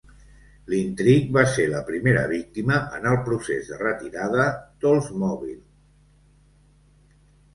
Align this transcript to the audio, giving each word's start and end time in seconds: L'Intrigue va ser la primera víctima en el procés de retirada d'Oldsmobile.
L'Intrigue 0.73 1.35
va 1.35 1.41
ser 1.55 1.65
la 1.73 1.81
primera 1.89 2.23
víctima 2.31 2.77
en 2.99 3.05
el 3.11 3.19
procés 3.27 3.69
de 3.73 3.77
retirada 3.81 4.47
d'Oldsmobile. 4.85 5.61